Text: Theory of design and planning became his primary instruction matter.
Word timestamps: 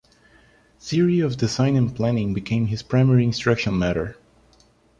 Theory 0.79 1.19
of 1.19 1.37
design 1.37 1.75
and 1.75 1.95
planning 1.95 2.33
became 2.33 2.65
his 2.65 2.81
primary 2.81 3.23
instruction 3.23 3.77
matter. 3.77 4.17